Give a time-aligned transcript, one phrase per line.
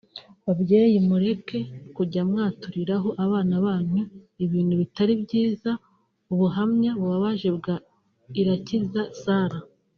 [0.45, 1.59] Babyeyi mureke
[1.95, 4.01] kujya mwaturiraho abana banyu
[4.45, 5.71] ibintu bitari byiza
[6.33, 7.75] (Ubuhamya bubabaje bwa
[8.41, 9.61] Irakiza Sarah)